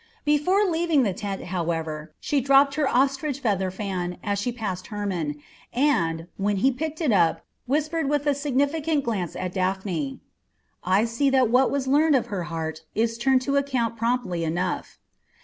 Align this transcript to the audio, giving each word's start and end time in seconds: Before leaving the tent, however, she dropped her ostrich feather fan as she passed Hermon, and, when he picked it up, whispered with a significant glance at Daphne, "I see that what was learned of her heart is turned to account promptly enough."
Before 0.25 0.65
leaving 0.65 1.03
the 1.03 1.13
tent, 1.13 1.43
however, 1.43 2.11
she 2.19 2.41
dropped 2.41 2.73
her 2.73 2.89
ostrich 2.89 3.39
feather 3.39 3.69
fan 3.69 4.17
as 4.23 4.39
she 4.39 4.51
passed 4.51 4.87
Hermon, 4.87 5.39
and, 5.71 6.25
when 6.37 6.57
he 6.65 6.71
picked 6.71 7.01
it 7.01 7.11
up, 7.11 7.45
whispered 7.67 8.09
with 8.09 8.25
a 8.25 8.33
significant 8.33 9.03
glance 9.03 9.35
at 9.35 9.53
Daphne, 9.53 10.19
"I 10.83 11.05
see 11.05 11.29
that 11.29 11.49
what 11.51 11.69
was 11.69 11.85
learned 11.87 12.15
of 12.15 12.25
her 12.33 12.45
heart 12.45 12.81
is 12.95 13.15
turned 13.15 13.43
to 13.43 13.57
account 13.57 13.95
promptly 13.95 14.43
enough." 14.43 14.97